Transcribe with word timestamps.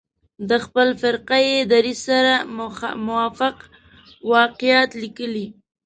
د 0.49 0.51
خپل 0.65 0.87
فرقه 1.01 1.37
يي 1.47 1.57
دریځ 1.71 1.99
سره 2.09 2.33
موافق 3.07 3.55
واقعات 4.33 4.91
لیکلي. 5.03 5.47